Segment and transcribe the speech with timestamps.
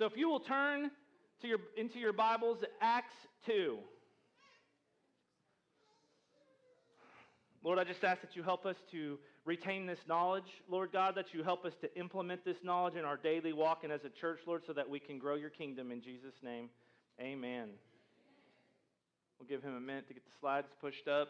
[0.00, 0.90] So if you will turn
[1.42, 3.12] to your, into your Bibles, Acts
[3.44, 3.76] 2.
[7.62, 11.34] Lord, I just ask that you help us to retain this knowledge, Lord God, that
[11.34, 14.38] you help us to implement this knowledge in our daily walk and as a church,
[14.46, 16.70] Lord, so that we can grow your kingdom in Jesus' name.
[17.20, 17.68] Amen.
[19.38, 21.28] We'll give him a minute to get the slides pushed up.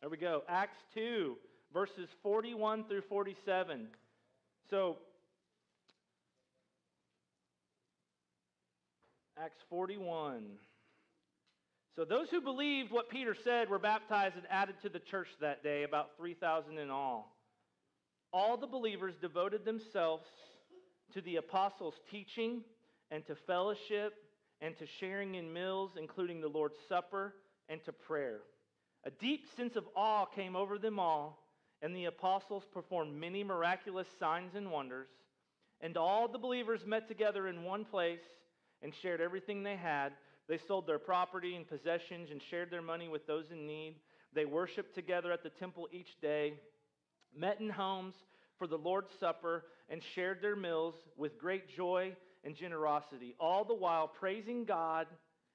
[0.00, 0.42] There we go.
[0.48, 1.36] Acts 2,
[1.72, 3.88] verses 41 through 47.
[4.70, 4.96] So,
[9.38, 10.44] Acts 41.
[11.94, 15.62] So, those who believed what Peter said were baptized and added to the church that
[15.62, 17.36] day, about 3,000 in all.
[18.32, 20.26] All the believers devoted themselves
[21.14, 22.62] to the apostles' teaching
[23.10, 24.14] and to fellowship
[24.60, 27.34] and to sharing in meals, including the Lord's Supper,
[27.68, 28.40] and to prayer.
[29.04, 31.45] A deep sense of awe came over them all,
[31.82, 35.08] and the apostles performed many miraculous signs and wonders.
[35.80, 38.24] And all the believers met together in one place
[38.82, 40.12] and shared everything they had.
[40.48, 43.96] They sold their property and possessions and shared their money with those in need.
[44.32, 46.54] They worshiped together at the temple each day,
[47.36, 48.14] met in homes
[48.58, 53.74] for the Lord's Supper, and shared their meals with great joy and generosity, all the
[53.74, 55.06] while praising God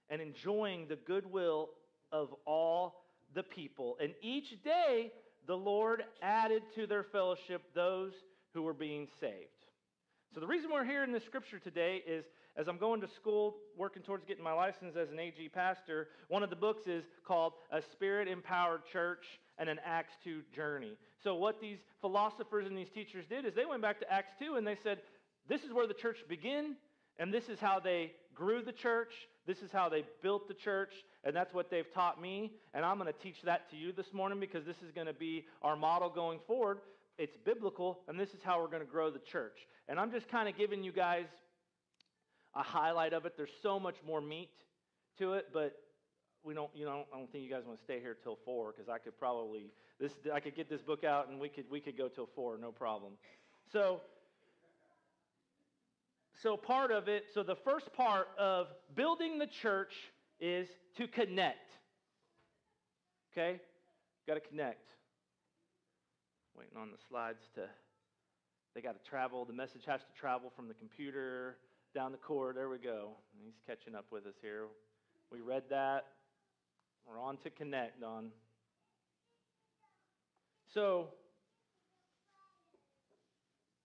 [0.10, 1.70] and enjoying the goodwill
[2.12, 3.98] of all the people.
[4.02, 5.12] And each day
[5.48, 8.14] the Lord added to their fellowship those
[8.54, 9.48] who were being saved.
[10.34, 12.26] So, the reason we're here in this scripture today is
[12.58, 16.44] as I'm going to school, working towards getting my license as an AG pastor, one
[16.44, 19.24] of the books is called A Spirit Empowered Church
[19.58, 20.98] and an Acts 2 Journey.
[21.24, 24.56] So, what these philosophers and these teachers did is they went back to Acts 2
[24.56, 25.00] and they said,
[25.48, 26.76] This is where the church began,
[27.20, 29.14] and this is how they grew the church,
[29.48, 32.54] this is how they built the church, and that's what they've taught me.
[32.74, 35.14] And I'm going to teach that to you this morning because this is going to
[35.14, 36.80] be our model going forward.
[37.18, 39.58] It's biblical, and this is how we're going to grow the church.
[39.88, 41.26] And I'm just kind of giving you guys
[42.56, 43.34] a highlight of it.
[43.36, 44.50] There's so much more meat
[45.18, 45.76] to it, but
[46.44, 48.74] we don't, you know, I don't think you guys want to stay here till four
[48.76, 51.80] because I could probably this I could get this book out and we could we
[51.80, 53.14] could go till four, no problem.
[53.72, 54.02] So
[56.42, 59.94] so part of it, so the first part of building the church
[60.40, 61.70] is to connect.
[63.32, 63.60] Okay?
[64.28, 64.88] Got to connect.
[66.58, 67.62] Waiting on the slides to,
[68.74, 69.46] they got to travel.
[69.46, 71.58] The message has to travel from the computer
[71.94, 72.58] down the cord.
[72.58, 73.12] There we go.
[73.44, 74.66] He's catching up with us here.
[75.32, 76.06] We read that.
[77.08, 78.30] We're on to connect, Don.
[80.74, 81.10] So,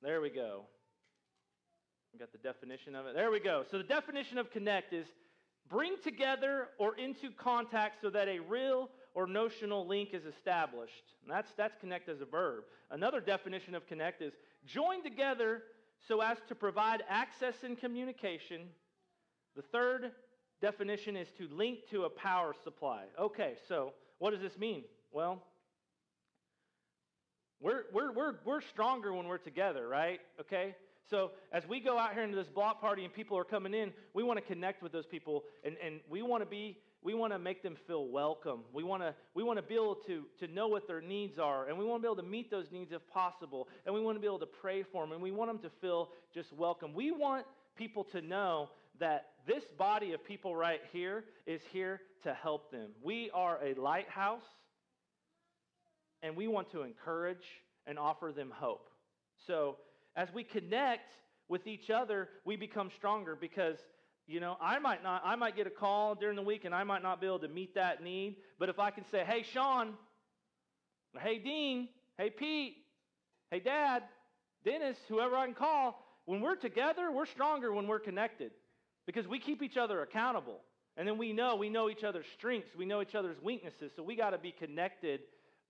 [0.02, 0.64] there we go.
[2.16, 3.14] We got the definition of it.
[3.14, 3.64] There we go.
[3.70, 5.06] So the definition of connect is
[5.68, 11.12] bring together or into contact so that a real or notional link is established.
[11.22, 12.64] And that's, that's connect as a verb.
[12.90, 14.32] Another definition of connect is
[14.64, 15.64] join together
[16.08, 18.62] so as to provide access and communication.
[19.54, 20.12] The third
[20.62, 23.04] definition is to link to a power supply.
[23.20, 24.84] Okay, so what does this mean?
[25.12, 25.42] Well,
[27.60, 30.20] we're, we're, we're, we're stronger when we're together, right?
[30.40, 30.74] Okay?
[31.08, 33.92] So as we go out here into this block party and people are coming in,
[34.12, 37.32] we want to connect with those people and, and we want to be we want
[37.32, 38.62] to make them feel welcome.
[38.72, 41.68] We want to we want to be able to, to know what their needs are
[41.68, 43.68] and we want to be able to meet those needs if possible.
[43.84, 45.76] And we want to be able to pray for them and we want them to
[45.80, 46.92] feel just welcome.
[46.92, 47.46] We want
[47.76, 52.90] people to know that this body of people right here is here to help them.
[53.00, 54.42] We are a lighthouse
[56.22, 57.44] and we want to encourage
[57.86, 58.88] and offer them hope.
[59.46, 59.76] So
[60.16, 61.14] as we connect
[61.48, 63.76] with each other, we become stronger because
[64.28, 66.82] you know, I might not I might get a call during the week and I
[66.82, 69.94] might not be able to meet that need, but if I can say, "Hey Sean,
[71.20, 71.88] hey Dean,
[72.18, 72.76] hey Pete,
[73.52, 74.02] hey Dad,
[74.64, 78.50] Dennis, whoever I can call, when we're together, we're stronger when we're connected
[79.06, 80.60] because we keep each other accountable.
[80.96, 84.02] And then we know, we know each other's strengths, we know each other's weaknesses, so
[84.02, 85.20] we got to be connected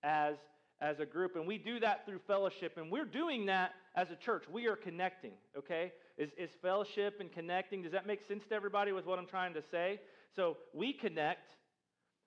[0.02, 0.37] as
[0.81, 1.37] as a group.
[1.37, 2.76] And we do that through fellowship.
[2.76, 4.44] And we're doing that as a church.
[4.50, 5.93] We are connecting, okay?
[6.19, 9.55] Is, is fellowship and connecting, does that make sense to everybody with what I'm trying
[9.55, 10.00] to say?
[10.34, 11.50] So we connect.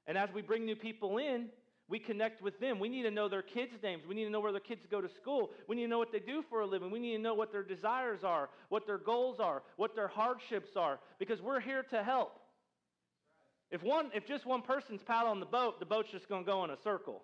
[0.08, 1.50] And as we bring new people in,
[1.88, 2.80] we connect with them.
[2.80, 4.04] We need to know their kids' names.
[4.08, 5.50] We need to know where their kids go to school.
[5.68, 6.92] We need to know what they do for a living.
[6.92, 10.72] We need to know what their desires are, what their goals are, what their hardships
[10.76, 12.40] are, because we're here to help.
[13.72, 16.64] If, one, if just one person's paddling the boat, the boat's just going to go
[16.64, 17.24] in a circle.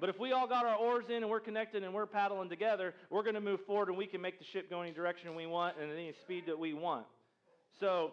[0.00, 2.94] But if we all got our oars in and we're connected and we're paddling together,
[3.10, 5.46] we're going to move forward and we can make the ship go any direction we
[5.46, 7.06] want and at any speed that we want.
[7.78, 8.12] So,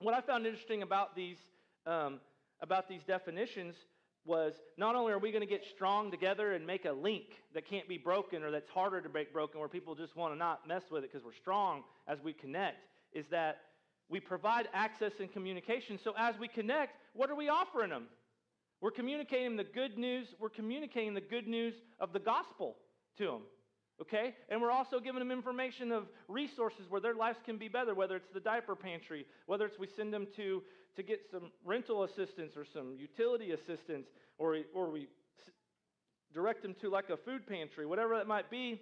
[0.00, 1.38] what I found interesting about these,
[1.86, 2.20] um,
[2.60, 3.74] about these definitions
[4.24, 7.24] was not only are we going to get strong together and make a link
[7.54, 10.38] that can't be broken or that's harder to break broken where people just want to
[10.38, 13.62] not mess with it because we're strong as we connect, is that
[14.08, 15.98] we provide access and communication.
[16.02, 18.04] So as we connect, what are we offering them?
[18.80, 20.28] We're communicating the good news.
[20.38, 22.76] We're communicating the good news of the gospel
[23.18, 23.42] to them.
[24.00, 24.34] Okay?
[24.48, 28.16] And we're also giving them information of resources where their lives can be better, whether
[28.16, 30.62] it's the diaper pantry, whether it's we send them to,
[30.96, 34.06] to get some rental assistance or some utility assistance,
[34.38, 35.08] or, or we
[36.32, 38.80] direct them to like a food pantry, whatever that might be.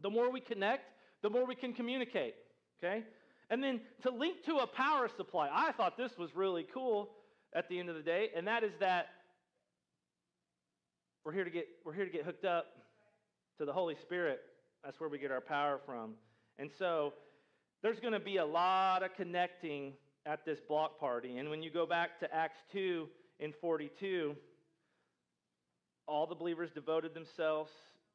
[0.00, 0.84] The more we connect,
[1.22, 2.34] the more we can communicate.
[2.78, 3.02] Okay?
[3.50, 7.10] And then to link to a power supply, I thought this was really cool
[7.54, 9.08] at the end of the day, and that is that
[11.24, 12.66] we're here to get, we're here to get hooked up
[13.58, 14.40] to the Holy Spirit.
[14.84, 16.14] That's where we get our power from.
[16.58, 17.12] And so
[17.82, 19.92] there's going to be a lot of connecting
[20.26, 21.38] at this block party.
[21.38, 23.08] And when you go back to Acts 2
[23.40, 24.36] in 42,
[26.06, 27.70] all the believers devoted themselves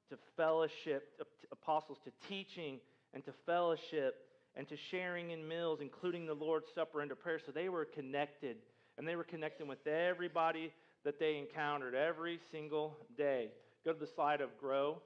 [0.10, 1.22] to fellowship,
[1.52, 2.80] apostles to teaching
[3.14, 4.16] and to fellowship
[4.56, 7.40] and to sharing in meals, including the Lord's Supper and to prayer.
[7.44, 8.58] So they were connected,
[8.98, 10.72] and they were connecting with everybody
[11.04, 13.50] that they encountered every single day.
[13.86, 15.02] Go to the slide of grow.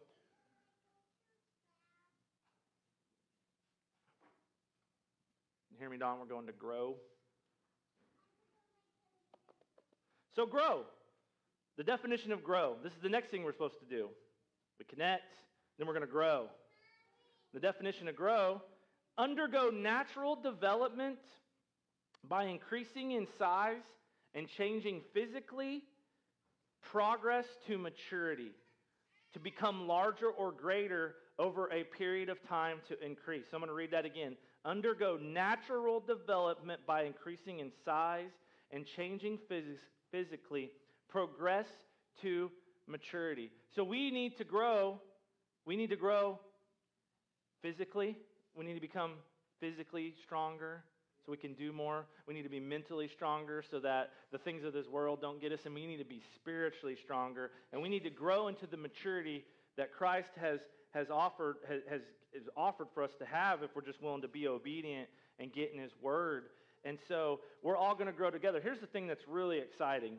[5.79, 6.19] Hear me, Don?
[6.19, 6.95] We're going to grow.
[10.35, 10.81] So, grow.
[11.77, 12.75] The definition of grow.
[12.83, 14.09] This is the next thing we're supposed to do.
[14.79, 15.35] We connect,
[15.77, 16.47] then we're going to grow.
[17.53, 18.61] The definition of grow
[19.17, 21.17] undergo natural development
[22.27, 23.81] by increasing in size
[24.33, 25.83] and changing physically,
[26.81, 28.51] progress to maturity,
[29.33, 33.45] to become larger or greater over a period of time to increase.
[33.53, 34.35] I'm going to read that again.
[34.65, 38.31] Undergo natural development by increasing in size
[38.71, 39.77] and changing phys-
[40.11, 40.71] physically,
[41.09, 41.67] progress
[42.21, 42.51] to
[42.87, 43.51] maturity.
[43.75, 44.99] So we need to grow.
[45.65, 46.39] We need to grow
[47.61, 48.15] physically,
[48.55, 49.13] we need to become
[49.59, 50.83] physically stronger
[51.27, 52.05] so we can do more.
[52.25, 55.51] We need to be mentally stronger so that the things of this world don't get
[55.51, 55.59] us.
[55.65, 57.51] And we need to be spiritually stronger.
[57.73, 59.43] And we need to grow into the maturity
[59.75, 60.61] that Christ has,
[60.93, 62.01] has, offered, has, has
[62.55, 65.81] offered for us to have if we're just willing to be obedient and get in
[65.81, 66.45] His Word.
[66.85, 68.61] And so we're all going to grow together.
[68.63, 70.13] Here's the thing that's really exciting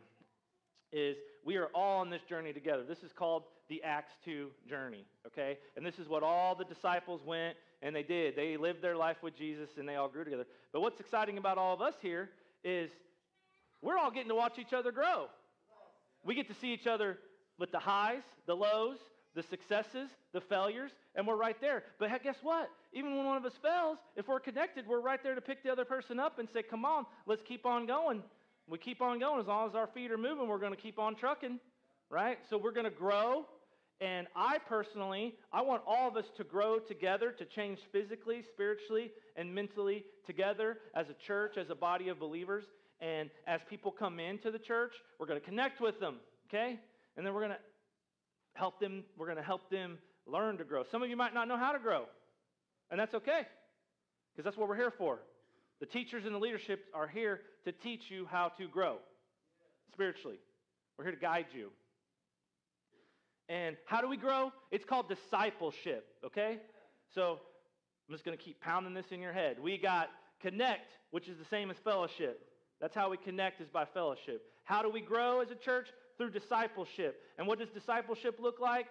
[0.92, 2.82] is we are all on this journey together.
[2.86, 5.58] This is called the Acts 2 journey, okay?
[5.76, 8.34] And this is what all the disciples went and they did.
[8.34, 10.46] They lived their life with Jesus and they all grew together.
[10.72, 12.30] But what's exciting about all of us here
[12.64, 12.90] is
[13.82, 15.26] we're all getting to watch each other grow.
[16.24, 17.18] We get to see each other
[17.58, 18.98] with the highs, the lows,
[19.34, 21.84] the successes, the failures, and we're right there.
[21.98, 22.68] But guess what?
[22.92, 25.70] Even when one of us fails, if we're connected, we're right there to pick the
[25.70, 28.22] other person up and say, Come on, let's keep on going.
[28.68, 29.40] We keep on going.
[29.40, 31.58] As long as our feet are moving, we're going to keep on trucking,
[32.10, 32.38] right?
[32.50, 33.46] So we're going to grow
[34.00, 39.10] and I personally, I want all of us to grow together, to change physically, spiritually,
[39.36, 42.64] and mentally together as a church, as a body of believers.
[43.00, 46.16] And as people come into the church, we're going to connect with them,
[46.48, 46.78] okay?
[47.16, 47.58] And then we're going to
[48.54, 50.84] help them, we're going to help them learn to grow.
[50.90, 52.04] Some of you might not know how to grow,
[52.90, 53.42] and that's okay,
[54.32, 55.20] because that's what we're here for.
[55.80, 58.96] The teachers and the leadership are here to teach you how to grow
[59.92, 60.38] spiritually.
[60.96, 61.70] We're here to guide you.
[63.48, 64.52] And how do we grow?
[64.70, 66.58] It's called discipleship, okay?
[67.14, 67.40] So
[68.08, 69.56] I'm just going to keep pounding this in your head.
[69.60, 72.40] We got connect, which is the same as fellowship.
[72.80, 74.42] That's how we connect is by fellowship.
[74.64, 75.88] How do we grow as a church?
[76.16, 77.20] Through discipleship.
[77.38, 78.86] And what does discipleship look like?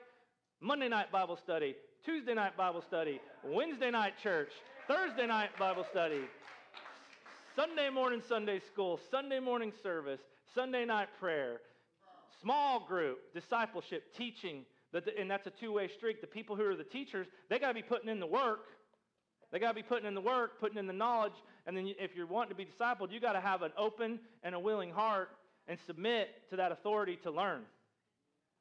[0.59, 4.49] Monday night Bible study, Tuesday night Bible study, Wednesday night church,
[4.87, 6.21] Thursday night Bible study,
[7.55, 10.21] Sunday morning Sunday school, Sunday morning service,
[10.55, 11.61] Sunday night prayer,
[12.41, 14.65] small group, discipleship, teaching,
[15.17, 16.21] and that's a two way street.
[16.21, 18.65] The people who are the teachers, they got to be putting in the work.
[19.51, 21.33] They got to be putting in the work, putting in the knowledge.
[21.65, 24.55] And then if you're wanting to be discipled, you got to have an open and
[24.55, 25.29] a willing heart
[25.67, 27.61] and submit to that authority to learn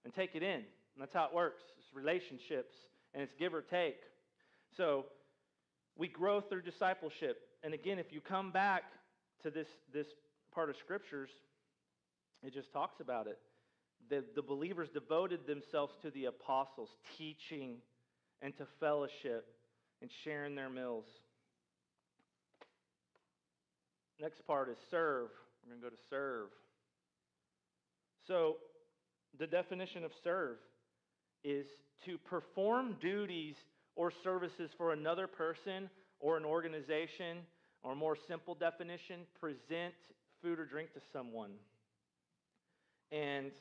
[0.05, 0.57] and take it in.
[0.57, 1.63] And that's how it works.
[1.79, 2.75] It's relationships
[3.15, 3.99] and it's give or take.
[4.77, 5.07] So
[5.97, 7.39] we grow through discipleship.
[7.65, 8.85] And again, if you come back
[9.43, 10.07] to this, this
[10.55, 11.31] part of scriptures,
[12.43, 13.39] it just talks about it
[14.09, 17.77] the, the believers devoted themselves to the apostles, teaching
[18.43, 19.47] and to fellowship
[20.01, 21.05] and sharing their meals.
[24.21, 25.29] Next part is serve.
[25.65, 26.49] We're going to go to serve.
[28.27, 28.57] So,
[29.39, 30.57] the definition of serve
[31.45, 31.67] is
[32.07, 33.57] to perform duties
[33.95, 37.39] or services for another person or an organization,
[37.83, 39.95] or more simple definition, present
[40.43, 41.53] food or drink to someone.
[43.13, 43.53] And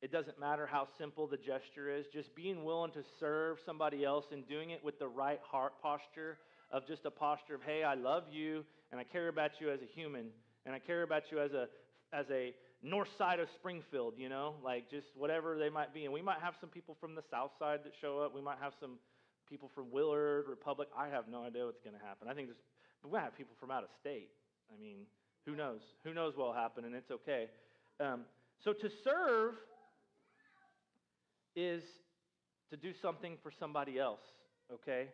[0.00, 4.26] it doesn't matter how simple the gesture is, just being willing to serve somebody else
[4.32, 6.38] and doing it with the right heart posture
[6.70, 9.80] of just a posture of, hey, I love you and I care about you as
[9.80, 10.26] a human
[10.66, 11.68] and I care about you as a
[12.12, 16.04] as a north side of Springfield, you know, like just whatever they might be.
[16.04, 18.34] And we might have some people from the south side that show up.
[18.34, 18.92] We might have some
[19.48, 20.88] people from Willard, Republic.
[20.96, 22.28] I have no idea what's going to happen.
[22.28, 22.60] I think there's,
[23.04, 24.30] we might have people from out of state.
[24.72, 24.98] I mean,
[25.44, 25.80] who knows?
[26.04, 27.46] Who knows what will happen, and it's okay.
[28.00, 28.20] Um,
[28.62, 29.54] so to serve
[31.58, 31.82] is
[32.70, 34.20] to do something for somebody else,
[34.72, 35.08] okay?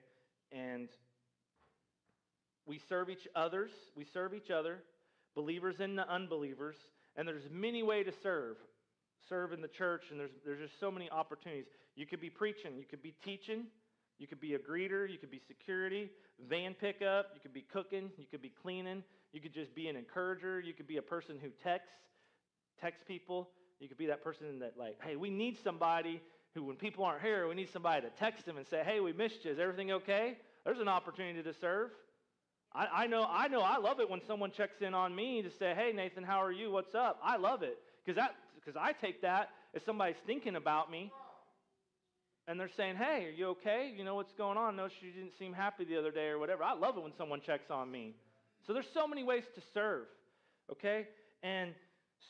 [0.52, 0.88] And
[2.66, 3.70] we serve each others.
[3.96, 4.82] We serve each other,
[5.34, 6.76] believers and the unbelievers.
[7.16, 8.56] And there's many ways to serve.
[9.28, 11.64] Serve in the church, and there's, there's just so many opportunities.
[11.96, 13.64] You could be preaching, you could be teaching,
[14.18, 16.10] you could be a greeter, you could be security,
[16.50, 19.96] van pickup, you could be cooking, you could be cleaning, you could just be an
[19.96, 21.90] encourager, you could be a person who texts,
[22.80, 23.48] texts people.
[23.80, 26.22] You could be that person that, like, hey, we need somebody
[26.54, 29.12] who, when people aren't here, we need somebody to text them and say, hey, we
[29.12, 29.50] missed you.
[29.50, 30.38] Is everything okay?
[30.64, 31.90] There's an opportunity to serve.
[32.74, 35.50] I, I, know, I know, I love it when someone checks in on me to
[35.58, 36.70] say, "Hey, Nathan, how are you?
[36.72, 40.90] What's up?" I love it because that because I take that as somebody's thinking about
[40.90, 41.12] me,
[42.48, 43.92] and they're saying, "Hey, are you okay?
[43.96, 44.74] You know what's going on?
[44.74, 47.40] No, she didn't seem happy the other day or whatever." I love it when someone
[47.40, 48.16] checks on me.
[48.66, 50.06] So there's so many ways to serve,
[50.72, 51.06] okay?
[51.42, 51.74] And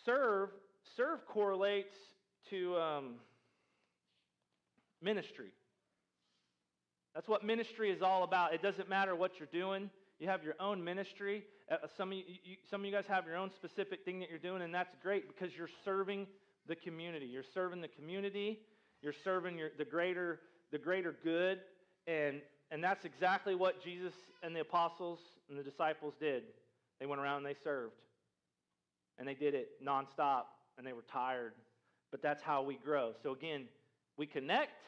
[0.04, 0.50] serve
[0.96, 1.94] serve correlates
[2.50, 3.14] to um,
[5.02, 5.50] ministry.
[7.14, 8.54] That's what ministry is all about.
[8.54, 9.90] It doesn't matter what you're doing.
[10.18, 11.44] You have your own ministry.
[11.70, 14.30] Uh, some, of you, you, some of you guys have your own specific thing that
[14.30, 16.26] you're doing, and that's great because you're serving
[16.66, 17.26] the community.
[17.26, 18.60] You're serving the community.
[19.02, 20.40] You're serving your, the greater
[20.72, 21.60] the greater good,
[22.06, 26.42] and and that's exactly what Jesus and the apostles and the disciples did.
[26.98, 27.94] They went around and they served,
[29.18, 30.44] and they did it nonstop,
[30.78, 31.52] and they were tired.
[32.10, 33.12] But that's how we grow.
[33.22, 33.64] So again,
[34.16, 34.82] we connect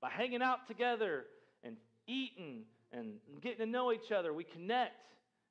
[0.00, 1.24] by hanging out together
[1.62, 4.32] and eating and getting to know each other.
[4.32, 4.92] We connect,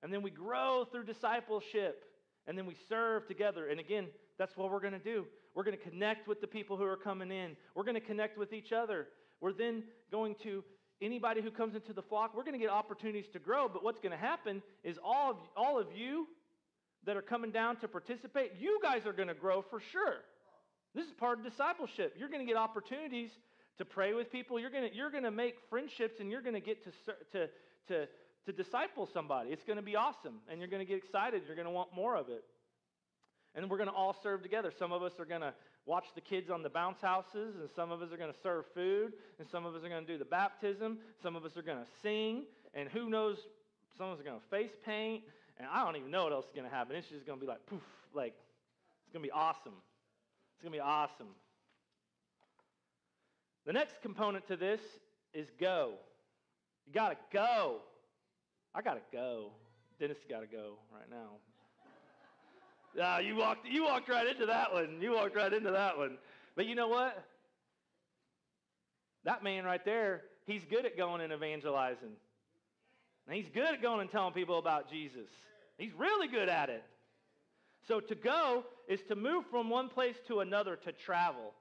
[0.02, 2.06] and then we grow through discipleship,
[2.48, 3.68] and then we serve together.
[3.68, 4.08] And again,
[4.38, 5.26] that's what we're going to do.
[5.56, 7.56] We're going to connect with the people who are coming in.
[7.76, 9.08] We're going to connect with each other.
[9.42, 10.64] We're then going to
[11.02, 13.68] anybody who comes into the flock, we're going to get opportunities to grow.
[13.68, 16.28] But what's going to happen is all of, all of you
[17.06, 20.18] that are coming down to participate, you guys are going to grow for sure.
[20.96, 22.16] This is part of discipleship.
[22.18, 23.32] You're going to get opportunities
[23.78, 24.60] to pray with people.
[24.60, 26.92] You're going to, you're going to make friendships and you're going to get to,
[27.32, 27.50] to,
[27.88, 28.08] to,
[28.46, 29.50] to disciple somebody.
[29.50, 30.40] It's going to be awesome.
[30.50, 31.44] And you're going to get excited.
[31.48, 32.44] You're going to want more of it.
[33.56, 34.72] And we're going to all serve together.
[34.78, 35.54] Some of us are going to
[35.86, 38.66] watch the kids on the bounce houses, and some of us are going to serve
[38.74, 40.98] food, and some of us are going to do the baptism.
[41.22, 43.38] Some of us are going to sing, and who knows,
[43.98, 45.24] some of us are going to face paint,
[45.58, 46.96] and I don't even know what else is going to happen.
[46.96, 47.82] It's just going to be like poof,
[48.14, 48.34] like
[49.06, 49.74] it's going to be awesome.
[50.56, 51.28] It's going to be awesome.
[53.66, 54.82] The next component to this
[55.34, 55.94] is go.
[56.86, 57.80] You got to go.
[58.76, 59.52] I got to go.
[60.00, 61.38] Dennis got to go right now.
[63.02, 65.02] Ah, you walked you walked right into that one.
[65.02, 66.20] You walked right into that one.
[66.56, 67.26] But you know what?
[69.26, 72.12] That man right there, he's good at going and evangelizing.
[73.30, 75.30] He's good at going and telling people about Jesus.
[75.78, 76.84] He's really good at it.
[77.88, 81.54] So to go is to move from one place to another, to travel,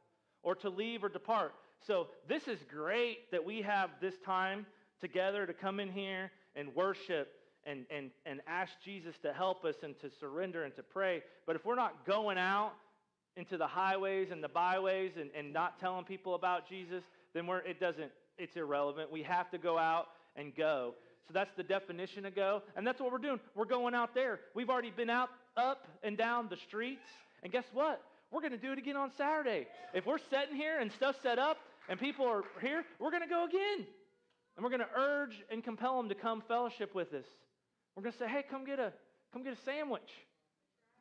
[0.43, 1.55] or to leave or depart.
[1.87, 4.67] So this is great that we have this time
[5.01, 7.33] together to come in here and worship
[7.65, 11.23] and, and, and ask Jesus to help us and to surrender and to pray.
[11.47, 12.73] But if we're not going out
[13.37, 17.03] into the highways and the byways and, and not telling people about Jesus,
[17.35, 19.11] then we're, it doesn't, it's irrelevant.
[19.11, 20.95] We have to go out and go.
[21.29, 22.63] So that's the definition of go.
[22.77, 23.41] And that's what we're doing.
[23.55, 24.41] We're going out there.
[24.55, 27.07] We've already been out, up and down the streets.
[27.43, 28.03] And guess what?
[28.31, 29.67] We're going to do it again on Saturday.
[29.95, 33.29] If we're sitting here and stuff set up, and people are here, we're going to
[33.29, 33.87] go again.
[34.57, 37.25] And we're going to urge and compel them to come fellowship with us.
[37.97, 38.93] We're going to say, hey, come get a,
[39.33, 40.11] come get a sandwich.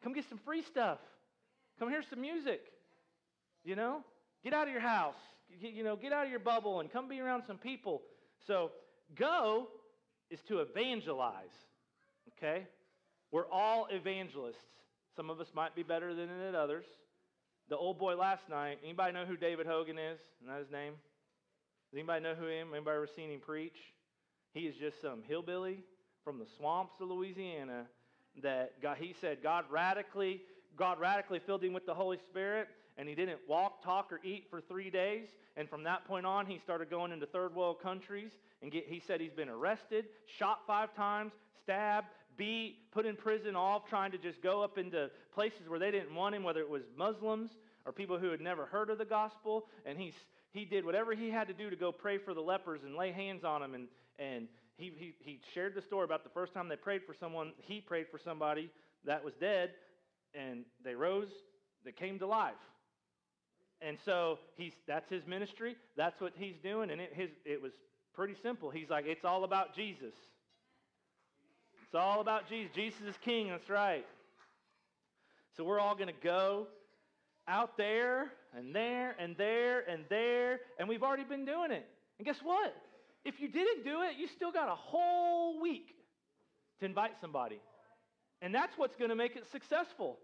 [0.03, 0.99] Come get some free stuff.
[1.79, 2.61] Come hear some music.
[3.63, 4.03] You know?
[4.43, 5.15] Get out of your house.
[5.59, 8.01] You know, get out of your bubble and come be around some people.
[8.47, 8.71] So
[9.15, 9.67] go
[10.31, 11.53] is to evangelize.
[12.37, 12.65] Okay?
[13.31, 14.57] We're all evangelists.
[15.15, 16.85] Some of us might be better than others
[17.69, 18.79] the old boy last night.
[18.83, 20.19] Anybody know who David Hogan is?
[20.41, 20.93] Isn't that his name?
[21.89, 22.69] Does anybody know who him?
[22.73, 23.77] Anybody ever seen him preach?
[24.53, 25.83] He is just some hillbilly
[26.23, 27.85] from the swamps of Louisiana
[28.41, 30.41] that God, he said God radically,
[30.75, 32.67] God radically filled him with the Holy Spirit,
[32.97, 35.27] and he didn't walk, talk, or eat for three days.
[35.57, 38.31] And from that point on, he started going into third world countries.
[38.61, 40.05] And get, he said he's been arrested,
[40.37, 41.31] shot five times,
[41.63, 42.07] stabbed,
[42.37, 46.13] beat, put in prison, all trying to just go up into places where they didn't
[46.13, 47.51] want him, whether it was Muslims
[47.85, 49.65] or people who had never heard of the gospel.
[49.85, 50.13] And he's,
[50.51, 53.11] he did whatever he had to do to go pray for the lepers and lay
[53.11, 53.73] hands on them.
[53.73, 53.87] And,
[54.19, 57.53] and he, he, he shared the story about the first time they prayed for someone,
[57.57, 58.69] he prayed for somebody
[59.05, 59.71] that was dead,
[60.35, 61.29] and they rose,
[61.83, 62.53] they came to life.
[63.81, 65.75] And so he's, that's his ministry.
[65.97, 66.91] That's what he's doing.
[66.91, 67.71] And it, his, it was
[68.13, 68.69] pretty simple.
[68.69, 70.13] He's like, it's all about Jesus.
[71.83, 72.73] It's all about Jesus.
[72.75, 73.49] Jesus is king.
[73.49, 74.05] That's right.
[75.57, 76.67] So we're all going to go
[77.47, 80.59] out there and there and there and there.
[80.79, 81.85] And we've already been doing it.
[82.19, 82.75] And guess what?
[83.25, 85.95] If you didn't do it, you still got a whole week
[86.79, 87.59] to invite somebody.
[88.41, 90.17] And that's what's going to make it successful.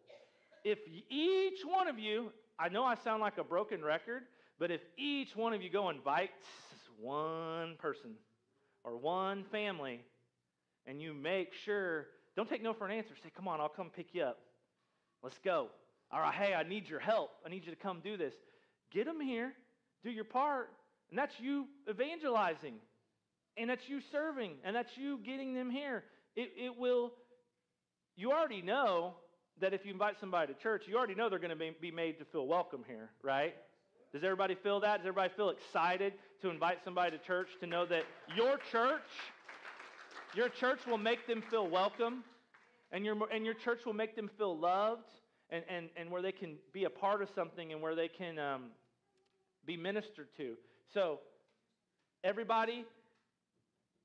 [0.64, 4.24] If each one of you, I know I sound like a broken record,
[4.58, 6.32] but if each one of you go invite
[7.00, 8.16] one person
[8.84, 10.02] or one family
[10.88, 13.14] and you make sure, don't take no for an answer.
[13.22, 14.40] Say, come on, I'll come pick you up.
[15.22, 15.68] Let's go.
[16.12, 17.32] All right, hey, I need your help.
[17.46, 18.34] I need you to come do this.
[18.92, 19.54] Get them here,
[20.04, 20.70] do your part,
[21.10, 22.76] and that's you evangelizing,
[23.58, 26.06] and that's you serving, and that's you getting them here.
[26.36, 27.12] It, it will,
[28.16, 29.16] you already know
[29.62, 32.20] that if you invite somebody to church, you already know they're going to be made
[32.20, 33.56] to feel welcome here, right?
[34.14, 34.98] Does everybody feel that?
[34.98, 38.04] Does everybody feel excited to invite somebody to church to know that
[38.36, 39.02] your church,
[40.36, 42.24] your church will make them feel welcome
[42.92, 45.10] and your, and your church will make them feel loved
[45.50, 48.40] and, and, and where they can be a part of something and where they can
[48.40, 48.66] um,
[49.66, 50.56] be ministered to.
[50.94, 51.20] So,
[52.24, 52.86] everybody,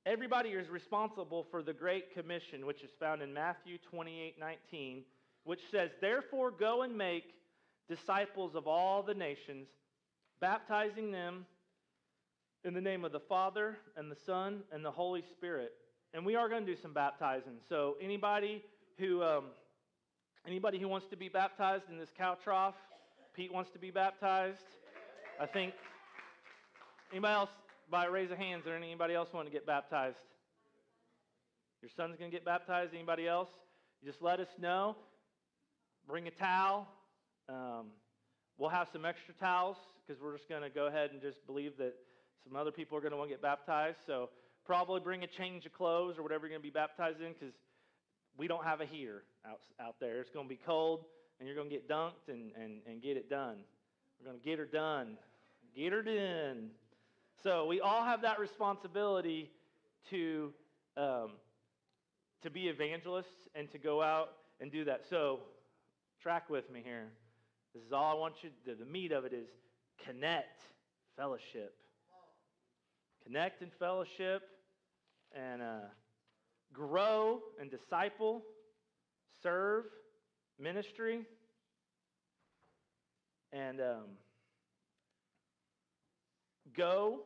[0.05, 5.03] everybody is responsible for the Great Commission, which is found in Matthew 28 19,
[5.45, 7.35] which says, Therefore, go and make
[7.89, 9.69] disciples of all the nations
[10.41, 11.47] baptizing them
[12.65, 15.73] in the name of the Father and the Son and the Holy Spirit.
[16.15, 17.55] And we are going to do some baptizing.
[17.69, 18.63] So anybody
[18.99, 19.45] who um,
[20.47, 22.75] anybody who wants to be baptized in this cow trough,
[23.35, 24.59] Pete wants to be baptized.
[25.41, 25.73] I think
[27.11, 27.51] anybody else
[27.91, 30.17] by raise of hands or anybody else want to get baptized?
[31.83, 32.95] Your son's going to get baptized.
[32.95, 33.49] Anybody else?
[34.01, 34.97] You just let us know.
[36.07, 36.89] Bring a towel.
[37.49, 37.87] Um,
[38.59, 41.77] we'll have some extra towels because we're just going to go ahead and just believe
[41.79, 41.95] that
[42.45, 43.99] some other people are going to want to get baptized.
[44.07, 44.31] So
[44.65, 47.55] probably bring a change of clothes or whatever you're going to be baptized in because
[48.37, 50.21] we don't have a heater out, out there.
[50.21, 51.05] It's going to be cold
[51.39, 53.59] and you're going to get dunked and, and, and get it done.
[54.19, 55.17] We're going to get her done.
[55.77, 56.71] Get her done.
[57.43, 59.51] So we all have that responsibility
[60.11, 60.53] to,
[60.97, 61.33] um,
[62.43, 65.03] to be evangelists and to go out and do that.
[65.09, 65.41] So
[66.23, 67.09] track with me here.
[67.75, 69.49] This is all I want you to, the meat of it is
[70.07, 70.63] connect,
[71.17, 71.75] fellowship.
[73.25, 74.43] Connect and fellowship
[75.35, 75.81] and uh,
[76.73, 78.43] grow and disciple,
[79.43, 79.85] serve,
[80.61, 81.23] ministry,
[83.53, 84.05] and um,
[86.77, 87.23] go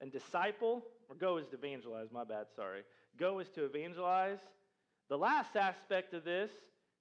[0.00, 2.80] and disciple, or go is to evangelize, my bad, sorry.
[3.18, 4.38] Go is to evangelize.
[5.10, 6.50] The last aspect of this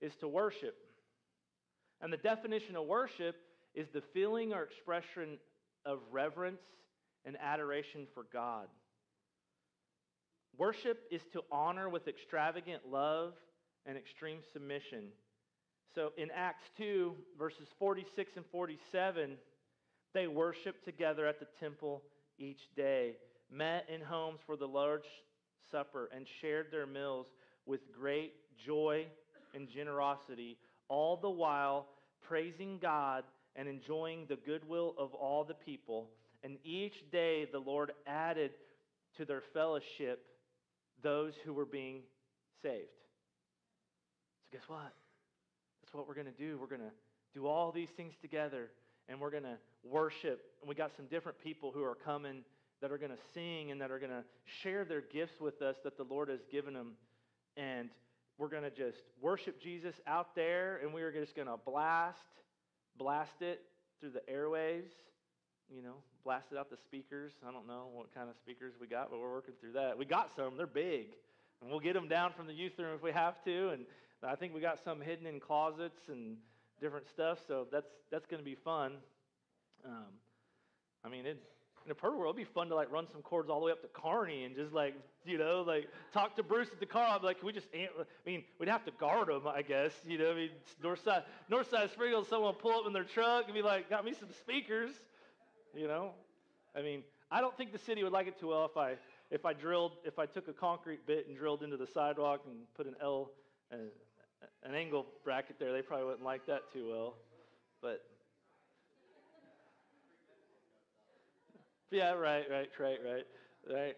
[0.02, 0.76] is to worship.
[2.02, 3.36] And the definition of worship
[3.74, 5.38] is the feeling or expression
[5.86, 6.62] of reverence
[7.26, 8.68] and adoration for God.
[10.58, 13.34] Worship is to honor with extravagant love
[13.86, 15.06] and extreme submission.
[15.94, 19.38] So in Acts 2, verses 46 and 47,
[20.14, 22.02] they worshiped together at the temple
[22.40, 23.18] each day,
[23.52, 25.08] met in homes for the Lord's
[25.72, 27.28] Supper, and shared their meals
[27.66, 28.34] with great
[28.66, 29.06] joy
[29.54, 30.58] and generosity,
[30.90, 31.88] all the while
[32.28, 33.24] praising God
[33.56, 36.10] and enjoying the goodwill of all the people.
[36.44, 38.52] And each day the Lord added
[39.18, 40.24] to their fellowship
[41.02, 42.02] those who were being
[42.62, 42.88] saved.
[44.42, 44.94] So, guess what?
[45.82, 46.58] That's what we're going to do.
[46.60, 46.96] We're going to
[47.34, 48.70] do all these things together
[49.10, 50.42] and we're going to worship.
[50.62, 52.44] And we got some different people who are coming
[52.82, 54.24] that are going to sing and that are going to
[54.62, 56.94] share their gifts with us that the Lord has given them.
[57.56, 57.90] And
[58.38, 62.20] we're going to just worship Jesus out there and we are just going to blast
[62.98, 63.62] blast it
[64.00, 64.92] through the airwaves,
[65.74, 67.32] you know, blast it out the speakers.
[67.48, 69.98] I don't know what kind of speakers we got, but we're working through that.
[69.98, 71.08] We got some, they're big.
[71.62, 73.70] And we'll get them down from the youth room if we have to.
[73.70, 73.86] And
[74.24, 76.38] I think we got some hidden in closets and
[76.80, 78.94] different stuff, so that's, that's going to be fun.
[79.86, 80.06] Um,
[81.04, 81.42] I mean, it,
[81.88, 83.72] in a perfect world, it'd be fun to like run some cords all the way
[83.72, 84.94] up to Kearney and just like,
[85.26, 87.08] you know, like talk to Bruce at the car.
[87.08, 87.88] I'd be like, we just, I
[88.26, 89.94] mean, we'd have to guard him, I guess.
[90.06, 90.50] You know, I mean,
[90.84, 93.90] north side, north side of Springfield, someone pull up in their truck and be like,
[93.90, 94.92] got me some speakers,
[95.74, 96.12] you know?
[96.76, 98.96] I mean, I don't think the city would like it too well if I
[99.30, 102.56] if I drilled, if I took a concrete bit and drilled into the sidewalk and
[102.76, 103.32] put an L,
[103.74, 103.78] uh,
[104.64, 107.16] an angle bracket there, they probably wouldn't like that too well.
[107.82, 108.04] But
[111.92, 113.26] yeah, right, right, right, right,
[113.74, 113.96] right.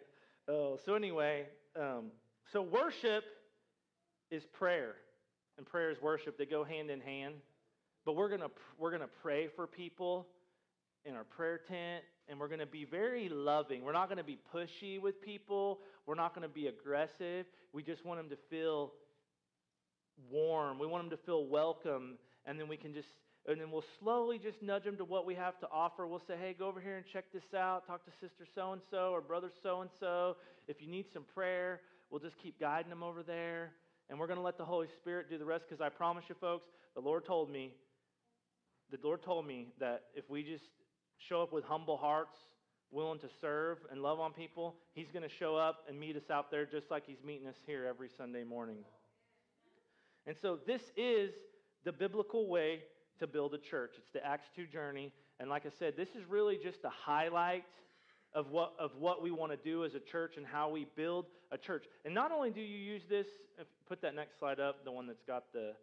[0.48, 1.46] Oh, so anyway,
[1.80, 2.12] um,
[2.52, 3.24] so worship
[4.32, 4.96] is prayer,
[5.58, 6.38] and prayer is worship.
[6.38, 7.36] They go hand in hand.
[8.06, 10.28] But we're gonna we're gonna pray for people
[11.06, 13.84] in our prayer tent, and we're gonna be very loving.
[13.84, 15.80] We're not gonna be pushy with people.
[16.06, 17.46] We're not gonna be aggressive.
[17.74, 18.94] We just want them to feel
[20.32, 20.80] warm.
[20.80, 23.10] We want them to feel welcome, and then we can just
[23.50, 26.06] and then we'll slowly just nudge them to what we have to offer.
[26.06, 27.88] We'll say, hey, go over here and check this out.
[27.88, 30.38] Talk to sister so and so or brother so and so.
[30.68, 31.82] If you need some prayer,
[32.12, 33.72] we'll just keep guiding them over there.
[34.08, 36.36] And we're going to let the Holy Spirit do the rest because I promise you,
[36.40, 37.74] folks, the Lord told me,
[38.92, 40.66] the Lord told me that if we just
[41.18, 42.38] show up with humble hearts,
[42.92, 46.30] willing to serve and love on people, He's going to show up and meet us
[46.30, 48.78] out there just like He's meeting us here every Sunday morning.
[50.28, 51.32] And so this is
[51.84, 52.82] the biblical way
[53.20, 53.96] to build a church.
[53.98, 55.12] It's the Acts 2 journey.
[55.40, 57.66] And like I said, this is really just a highlight
[58.34, 61.26] of what, of what we want to do as a church and how we build
[61.52, 61.86] a church.
[62.06, 63.28] And not only do you use this,
[63.60, 65.74] if, put that next slide up, the one that's got the,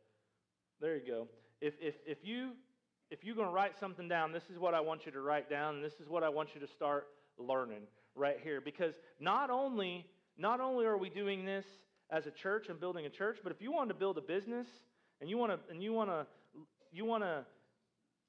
[0.81, 1.29] there you go.
[1.61, 2.53] If, if, if, you,
[3.11, 5.51] if you're going to write something down, this is what I want you to write
[5.51, 7.83] down, and this is what I want you to start learning
[8.15, 8.61] right here.
[8.61, 10.07] Because not only,
[10.39, 11.67] not only are we doing this
[12.11, 14.69] as a church and building a church, but if you want to build a business
[15.21, 16.27] and you want to, and you want to
[16.97, 17.45] you want to,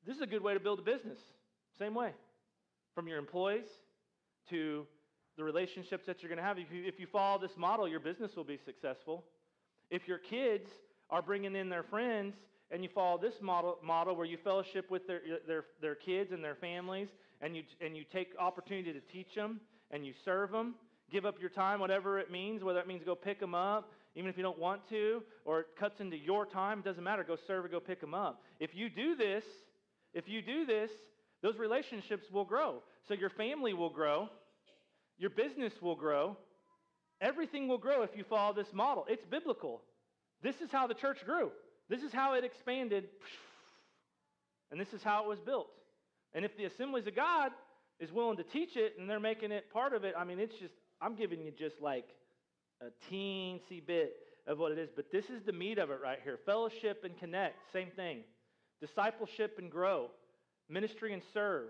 [0.06, 1.20] this is a good way to build a business.
[1.80, 2.12] Same way.
[2.94, 3.68] From your employees
[4.50, 4.86] to
[5.38, 6.58] the relationships that you're going to have.
[6.58, 9.24] If you, if you follow this model, your business will be successful.
[9.90, 10.70] If your kids
[11.10, 12.36] are bringing in their friends
[12.72, 16.44] and you follow this model, model where you fellowship with their, their, their kids and
[16.44, 17.08] their families
[17.42, 20.76] and you, and you take opportunity to teach them and you serve them,
[21.12, 24.32] give up your time, whatever it means, whether it means go pick them up, even
[24.32, 27.24] if you don't want to, or it cuts into your time, it doesn't matter.
[27.24, 28.42] Go serve or go pick them up.
[28.60, 29.44] If you do this,
[30.12, 30.90] if you do this,
[31.44, 32.82] those relationships will grow.
[33.08, 34.28] So your family will grow,
[35.20, 36.36] your business will grow,
[37.22, 39.06] everything will grow if you follow this model.
[39.08, 39.84] It's biblical.
[40.42, 41.52] This is how the church grew.
[41.88, 43.06] This is how it expanded.
[44.72, 45.68] And this is how it was built.
[46.34, 47.52] And if the assemblies of God
[48.00, 50.56] is willing to teach it and they're making it part of it, I mean, it's
[50.56, 52.08] just, I'm giving you just like
[52.82, 56.20] a teensy bit of what it is, but this is the meat of it right
[56.24, 56.40] here.
[56.46, 58.20] Fellowship and connect, same thing.
[58.80, 60.10] Discipleship and grow.
[60.70, 61.70] Ministry and serve.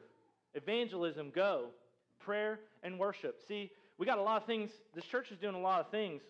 [0.54, 1.68] Evangelism, go.
[2.20, 3.40] Prayer and worship.
[3.48, 4.70] See, we got a lot of things.
[4.94, 6.22] This church is doing a lot of things.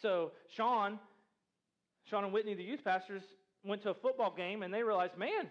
[0.00, 0.98] So, Sean,
[2.08, 3.22] Sean and Whitney, the youth pastors,
[3.64, 5.48] went to a football game and they realized, man,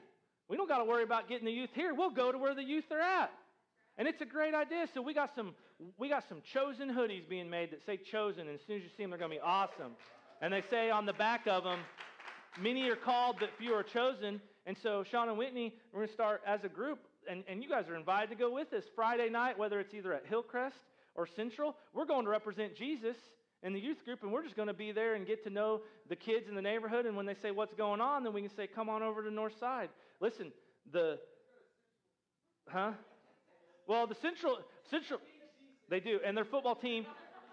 [0.50, 1.94] we don't got to worry about getting the youth here.
[1.94, 3.32] We'll go to where the youth are at.
[3.98, 4.88] And it's a great idea.
[4.94, 5.54] So we got some
[5.98, 8.90] we got some chosen hoodies being made that say chosen, and as soon as you
[8.96, 9.94] see them, they're going to be awesome.
[10.42, 11.80] And they say on the back of them,
[12.60, 14.42] many are called, but few are chosen.
[14.66, 17.70] And so Sean and Whitney, we're going to start as a group, and, and you
[17.70, 20.78] guys are invited to go with us Friday night, whether it's either at Hillcrest
[21.16, 21.76] or Central.
[21.94, 23.16] We're going to represent Jesus
[23.64, 25.82] in the youth group, and we're just going to be there and get to know
[26.10, 27.06] the kids in the neighborhood.
[27.06, 29.32] And when they say what's going on, then we can say, come on over to
[29.32, 29.90] North Side.
[30.20, 30.52] Listen,
[30.92, 31.20] the,
[32.68, 32.92] huh?
[33.88, 35.20] Well, the Central, Central,
[35.92, 36.20] they do.
[36.26, 37.06] And their football team,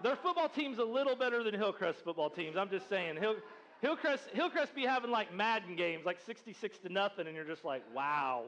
[0.02, 2.56] their football team's a little better than Hillcrest football teams.
[2.56, 3.16] I'm just saying.
[3.16, 3.34] Hill,
[3.82, 7.82] Hillcrest, Hillcrest be having like Madden games, like 66 to nothing, and you're just like,
[7.94, 8.44] wow.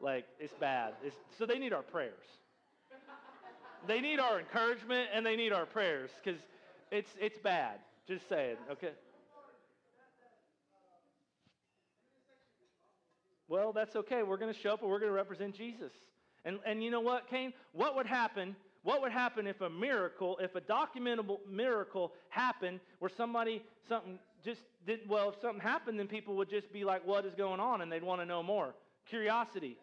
[0.00, 0.94] Like, it's bad.
[1.04, 2.24] It's, so they need our prayers.
[3.86, 6.40] They need our encouragement and they need our prayers because
[6.90, 7.78] it's, it's bad.
[8.08, 8.92] Just saying, okay?
[13.48, 14.22] Well, that's okay.
[14.22, 15.92] We're going to show up and we're going to represent Jesus.
[16.44, 17.52] And, and you know what, Cain?
[17.72, 18.56] What would happen?
[18.86, 24.60] What would happen if a miracle, if a documentable miracle happened where somebody, something just
[24.86, 27.80] did, well, if something happened, then people would just be like, what is going on?
[27.80, 28.76] And they'd want to know more.
[29.10, 29.76] Curiosity.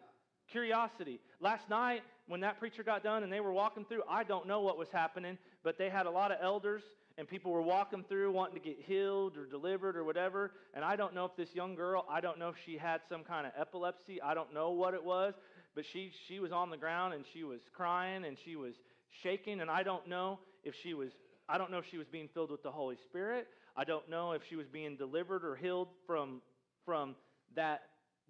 [0.50, 1.20] Curiosity.
[1.38, 4.62] Last night, when that preacher got done and they were walking through, I don't know
[4.62, 6.82] what was happening, but they had a lot of elders
[7.18, 10.52] and people were walking through wanting to get healed or delivered or whatever.
[10.72, 13.22] And I don't know if this young girl, I don't know if she had some
[13.22, 14.22] kind of epilepsy.
[14.22, 15.34] I don't know what it was,
[15.74, 18.72] but she, she was on the ground and she was crying and she was
[19.22, 19.60] shaking.
[19.60, 21.10] And I don't know if she was,
[21.48, 23.48] I don't know if she was being filled with the Holy Spirit.
[23.76, 26.40] I don't know if she was being delivered or healed from,
[26.84, 27.16] from
[27.56, 27.82] that,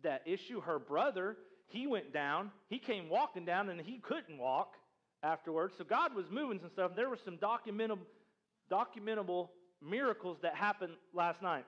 [0.03, 0.61] that issue.
[0.61, 2.51] Her brother, he went down.
[2.69, 4.75] He came walking down and he couldn't walk
[5.23, 5.75] afterwards.
[5.77, 6.93] So God was moving some stuff.
[6.97, 7.99] There were some documentable,
[8.71, 9.49] documentable
[9.83, 11.65] miracles that happened last night.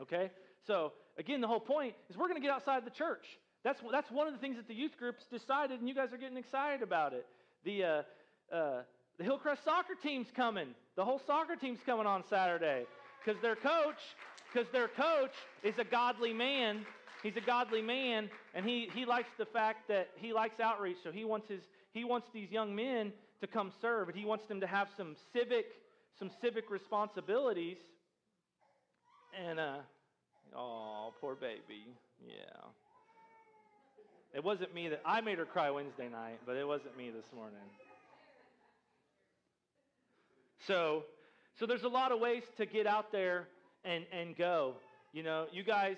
[0.00, 0.30] Okay?
[0.66, 3.24] So, again, the whole point is we're going to get outside the church.
[3.64, 6.18] That's, that's one of the things that the youth groups decided, and you guys are
[6.18, 7.26] getting excited about it.
[7.64, 8.02] The, uh,
[8.52, 8.82] uh,
[9.18, 10.68] the Hillcrest soccer team's coming.
[10.96, 12.84] The whole soccer team's coming on Saturday
[13.24, 13.98] because their coach,
[14.52, 15.32] because their coach
[15.62, 16.84] is a godly man.
[17.22, 20.98] He's a godly man, and he, he likes the fact that he likes outreach.
[21.02, 24.46] So he wants his he wants these young men to come serve, and he wants
[24.46, 25.66] them to have some civic
[26.18, 27.78] some civic responsibilities.
[29.44, 29.78] And uh,
[30.54, 31.86] oh, poor baby,
[32.24, 32.34] yeah.
[34.34, 37.26] It wasn't me that I made her cry Wednesday night, but it wasn't me this
[37.34, 37.58] morning.
[40.66, 41.04] So,
[41.58, 43.46] so there's a lot of ways to get out there
[43.84, 44.74] and, and go.
[45.12, 45.96] You know, you guys,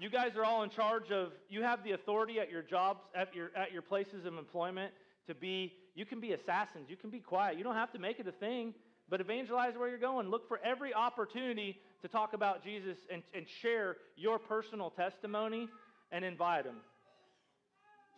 [0.00, 3.34] you guys are all in charge of, you have the authority at your jobs, at
[3.34, 4.92] your, at your places of employment
[5.26, 7.58] to be, you can be assassins, you can be quiet.
[7.58, 8.72] You don't have to make it a thing,
[9.08, 10.28] but evangelize where you're going.
[10.28, 15.68] Look for every opportunity to talk about Jesus and, and share your personal testimony
[16.12, 16.76] and invite them.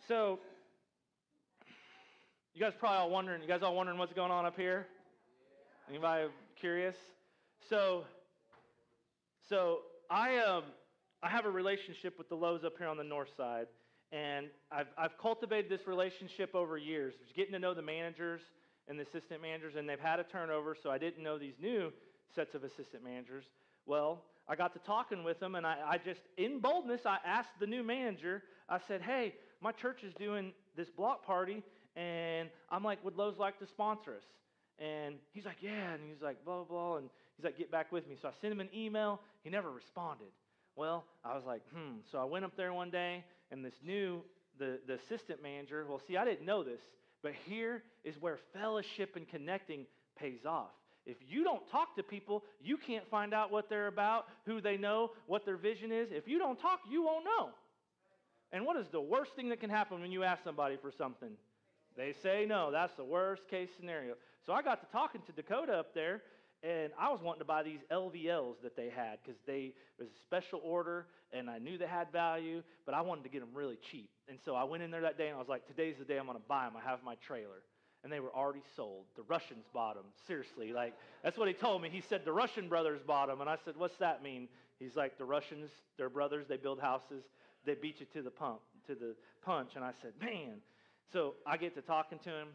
[0.07, 0.39] So,
[2.53, 4.85] you guys probably all wondering, you guys all wondering what's going on up here?
[5.89, 6.95] Anybody curious?
[7.69, 8.05] So,
[9.49, 10.63] so I um,
[11.21, 13.67] I have a relationship with the Lowe's up here on the north side,
[14.13, 18.41] and I've I've cultivated this relationship over years, getting to know the managers
[18.87, 21.91] and the assistant managers, and they've had a turnover, so I didn't know these new
[22.33, 23.45] sets of assistant managers.
[23.85, 27.59] Well, I got to talking with them, and I, I just, in boldness, I asked
[27.59, 28.43] the new manager.
[28.69, 31.61] I said, "Hey, my church is doing this block party,
[31.97, 34.23] and I'm like, would Lowe's like to sponsor us?"
[34.83, 35.93] And he's like, yeah.
[35.93, 36.97] And he's like, blah, blah, blah.
[36.97, 38.17] And he's like, get back with me.
[38.21, 39.21] So I sent him an email.
[39.43, 40.27] He never responded.
[40.75, 41.97] Well, I was like, hmm.
[42.11, 44.21] So I went up there one day, and this new,
[44.59, 46.81] the, the assistant manager, well, see, I didn't know this,
[47.21, 49.85] but here is where fellowship and connecting
[50.17, 50.71] pays off.
[51.05, 54.77] If you don't talk to people, you can't find out what they're about, who they
[54.77, 56.09] know, what their vision is.
[56.11, 57.49] If you don't talk, you won't know.
[58.51, 61.31] And what is the worst thing that can happen when you ask somebody for something?
[61.95, 62.71] They say no.
[62.71, 64.15] That's the worst case scenario.
[64.45, 66.21] So I got to talking to Dakota up there,
[66.63, 70.19] and I was wanting to buy these LVLs that they had because they was a
[70.21, 73.77] special order, and I knew they had value, but I wanted to get them really
[73.91, 74.09] cheap.
[74.27, 76.17] And so I went in there that day, and I was like, "Today's the day
[76.17, 76.73] I'm going to buy them.
[76.75, 77.63] I have my trailer."
[78.03, 79.05] And they were already sold.
[79.15, 80.05] The Russians bought them.
[80.27, 81.89] Seriously, like that's what he told me.
[81.89, 85.17] He said the Russian brothers bought them, and I said, "What's that mean?" He's like,
[85.17, 86.47] "The Russians, they're brothers.
[86.47, 87.23] They build houses.
[87.65, 90.61] They beat you to the pump, to the punch." And I said, "Man."
[91.11, 92.47] So I get to talking to him,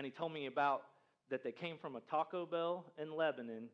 [0.00, 0.84] and he told me about
[1.28, 3.68] that they came from a Taco Bell in Lebanon,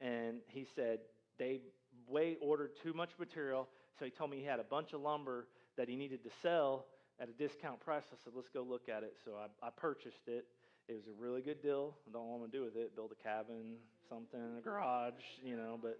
[0.00, 1.00] and he said
[1.36, 1.62] they
[2.06, 3.66] way ordered too much material,
[3.98, 6.86] so he told me he had a bunch of lumber that he needed to sell
[7.18, 8.04] at a discount price.
[8.12, 9.16] I said, let's go look at it.
[9.24, 10.46] So I, I purchased it.
[10.88, 11.96] It was a really good deal.
[12.08, 12.94] I don't want to do with it.
[12.94, 13.74] Build a cabin,
[14.08, 15.76] something, a garage, you know.
[15.82, 15.98] But,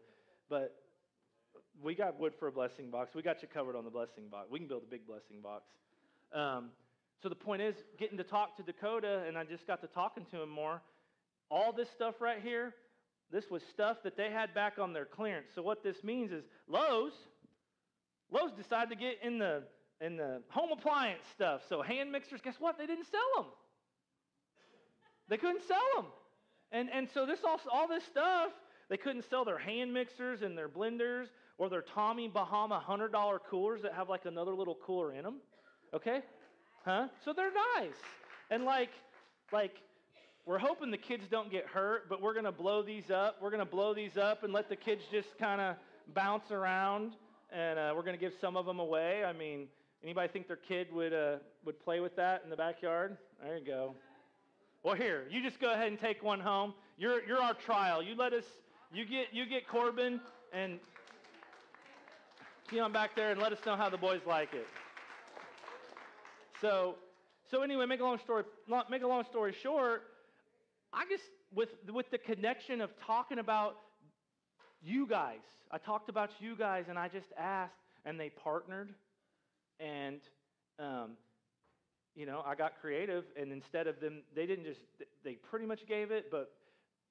[0.49, 0.77] but
[1.83, 3.13] we got wood for a blessing box.
[3.13, 4.47] We got you covered on the blessing box.
[4.53, 5.65] We can build a big blessing box.
[6.33, 6.71] Um,
[7.23, 10.27] so the point is, getting to talk to Dakota, and I just got to talking
[10.31, 10.83] to him more.
[11.51, 12.75] All this stuff right here,
[13.31, 15.49] this was stuff that they had back on their clearance.
[15.55, 17.13] So what this means is Lowe's,
[18.31, 19.63] Lowe's decided to get in the
[20.01, 21.63] in the home appliance stuff.
[21.69, 22.77] So hand mixers, guess what?
[22.79, 23.53] They didn't sell them.
[25.29, 26.07] They couldn't sell them.
[26.73, 28.51] And, and so this all, all this stuff,
[28.91, 33.83] they couldn't sell their hand mixers and their blenders or their Tommy Bahama $100 coolers
[33.83, 35.37] that have like another little cooler in them.
[35.95, 36.21] Okay?
[36.85, 37.09] Huh?
[37.25, 37.95] So they're nice.
[38.51, 38.91] And like,
[39.53, 39.77] like,
[40.47, 43.39] we're hoping the kids don't get hurt, but we're to blow these up.
[43.41, 45.77] We're to blow these up and let the kids just kind of
[46.15, 47.13] bounce around,
[47.51, 49.25] and uh, we're to give some of them away.
[49.25, 49.69] I mean,
[50.03, 53.17] anybody think their kid would uh, would play with that in the backyard?
[53.43, 53.95] There you go.
[54.83, 56.75] Well, here, you just go ahead and take one home.
[56.99, 58.03] You're you're our trial.
[58.03, 58.45] You let us.
[58.93, 60.21] You get you get Corbin
[60.53, 60.79] and
[62.69, 64.67] Keon back there, and let us know how the boys like it.
[66.65, 66.95] So,
[67.51, 68.45] so anyway, make a long story
[68.91, 70.05] make a long story short.
[70.95, 71.25] I just
[71.55, 73.75] with with the connection of talking about
[74.81, 75.43] you guys.
[75.71, 77.75] I talked about you guys, and I just asked,
[78.07, 78.95] and they partnered,
[79.79, 80.21] and
[80.79, 81.19] um,
[82.15, 84.81] you know, I got creative, and instead of them, they didn't just
[85.23, 86.51] they pretty much gave it, but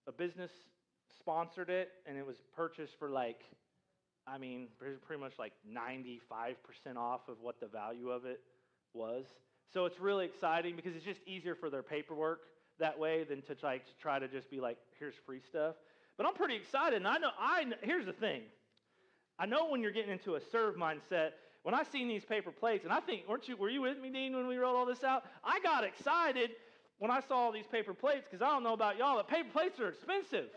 [0.08, 0.50] a business
[1.20, 3.42] sponsored it, and it was purchased for like,
[4.26, 6.56] I mean, pretty much like 95%
[6.98, 8.40] off of what the value of it
[8.94, 9.26] was.
[9.74, 12.42] So it's really exciting because it's just easier for their paperwork
[12.80, 15.76] that way than to try, to try to just be like, here's free stuff.
[16.18, 17.30] But I'm pretty excited, and I know.
[17.40, 18.42] I here's the thing.
[19.40, 21.32] I know when you're getting into a serve mindset.
[21.64, 23.56] When I seen these paper plates, and I think, weren't you?
[23.56, 25.24] Were you with me, Dean, when we wrote all this out?
[25.44, 26.52] I got excited
[27.00, 29.50] when I saw all these paper plates because I don't know about y'all, but paper
[29.52, 30.50] plates are expensive.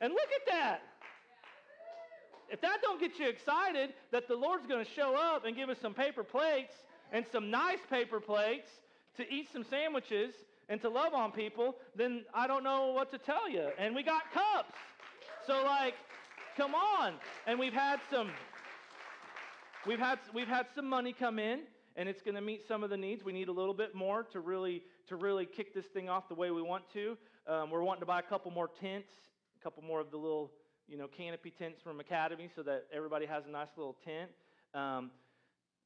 [0.00, 0.82] And look at that.
[2.50, 5.68] If that don't get you excited that the Lord's going to show up and give
[5.68, 6.74] us some paper plates
[7.12, 8.68] and some nice paper plates
[9.16, 10.34] to eat some sandwiches
[10.68, 13.68] and to love on people, then I don't know what to tell you.
[13.78, 14.74] And we got cups.
[15.46, 15.94] So like,
[16.56, 17.14] come on.
[17.46, 18.30] And we've had some
[19.86, 21.60] we've had we've had some money come in
[21.96, 23.24] and it's going to meet some of the needs.
[23.24, 26.34] We need a little bit more to really to really kick this thing off the
[26.34, 27.16] way we want to.
[27.46, 29.10] Um, we're wanting to buy a couple more tents,
[29.60, 30.50] a couple more of the little
[30.88, 34.30] you know canopy tents from Academy, so that everybody has a nice little tent.
[34.74, 35.10] Um,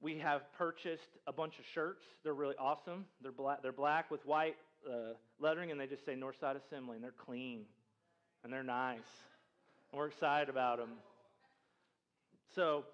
[0.00, 2.04] we have purchased a bunch of shirts.
[2.22, 3.04] They're really awesome.
[3.22, 3.62] They're black.
[3.62, 4.56] They're black with white
[4.88, 7.64] uh, lettering, and they just say Northside Assembly, and they're clean
[8.44, 8.98] and they're nice.
[9.90, 10.90] And we're excited about them.
[12.54, 12.84] So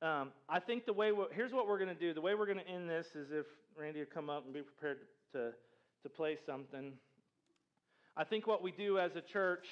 [0.00, 2.14] um, I think the way here's what we're going to do.
[2.14, 3.46] The way we're going to end this is if
[3.78, 4.98] Randy would come up and be prepared
[5.32, 5.52] to
[6.02, 6.92] to play something.
[8.16, 9.66] I think what we do as a church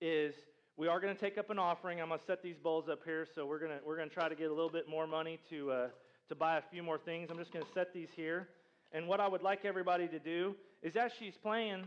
[0.00, 0.34] is
[0.78, 2.02] we are going to take up an offering.
[2.02, 4.14] I'm going to set these bowls up here, so we're going to we're going to
[4.14, 5.88] try to get a little bit more money to uh,
[6.28, 7.28] to buy a few more things.
[7.30, 8.48] I'm just going to set these here.
[8.92, 11.84] And what I would like everybody to do is as she's playing,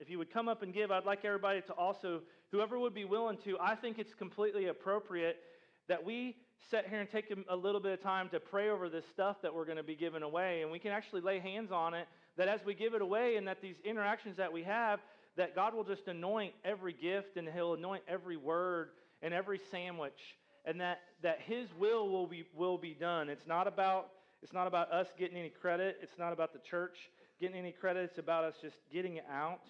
[0.00, 2.20] if you would come up and give, I'd like everybody to also,
[2.52, 5.38] whoever would be willing to, I think it's completely appropriate
[5.88, 6.36] that we
[6.70, 9.54] sit here and take a little bit of time to pray over this stuff that
[9.54, 10.62] we're going to be giving away.
[10.62, 13.48] And we can actually lay hands on it that as we give it away and
[13.48, 15.00] that these interactions that we have,
[15.36, 18.90] that God will just anoint every gift and He'll anoint every word
[19.22, 23.28] and every sandwich and that, that his will will be, will be done.
[23.28, 24.08] It's not, about,
[24.42, 25.98] it's not about us getting any credit.
[26.02, 26.96] It's not about the church
[27.40, 28.04] getting any credit.
[28.04, 29.62] It's about us just getting out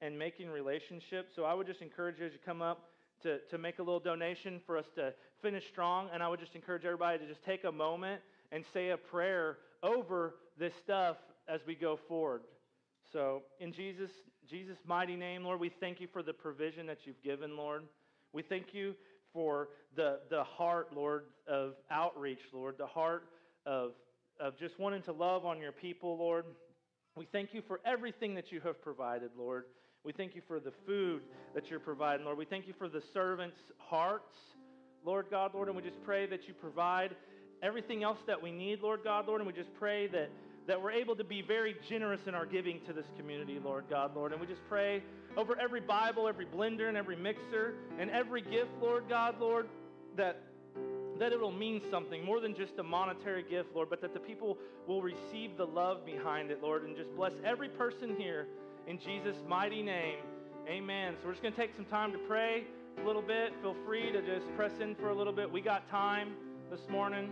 [0.00, 1.32] and making relationships.
[1.36, 2.88] So I would just encourage you as you come up
[3.22, 6.08] to, to make a little donation for us to finish strong.
[6.12, 8.20] And I would just encourage everybody to just take a moment
[8.50, 11.16] and say a prayer over this stuff
[11.48, 12.42] as we go forward.
[13.12, 14.10] So in Jesus,
[14.48, 17.84] Jesus' mighty name, Lord, we thank you for the provision that you've given, Lord.
[18.32, 18.94] We thank you
[19.32, 23.24] for the, the heart, Lord, of outreach, Lord, the heart
[23.66, 23.92] of,
[24.40, 26.44] of just wanting to love on your people, Lord.
[27.16, 29.64] We thank you for everything that you have provided, Lord.
[30.04, 31.22] We thank you for the food
[31.54, 32.38] that you're providing, Lord.
[32.38, 34.34] We thank you for the servants' hearts,
[35.04, 35.68] Lord God, Lord.
[35.68, 37.14] And we just pray that you provide
[37.62, 39.40] everything else that we need, Lord God, Lord.
[39.40, 40.30] And we just pray that,
[40.66, 44.14] that we're able to be very generous in our giving to this community, Lord God,
[44.14, 44.32] Lord.
[44.32, 45.02] And we just pray
[45.36, 49.68] over every Bible, every blender, and every mixer, and every gift, Lord God, Lord,
[50.16, 50.40] that
[51.18, 54.58] that it'll mean something more than just a monetary gift, Lord, but that the people
[54.88, 58.48] will receive the love behind it, Lord, and just bless every person here
[58.86, 60.18] in Jesus' mighty name.
[60.68, 61.14] Amen.
[61.20, 62.64] So we're just going to take some time to pray
[63.00, 63.52] a little bit.
[63.62, 65.50] Feel free to just press in for a little bit.
[65.50, 66.34] We got time
[66.70, 67.30] this morning.